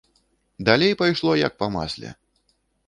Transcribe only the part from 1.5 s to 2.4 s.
па масле.